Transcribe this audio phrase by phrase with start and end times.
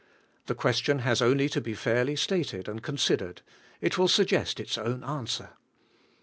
[0.47, 3.43] The question has only to be fairly stated and considered,—
[3.81, 5.49] it will suggest its own answer.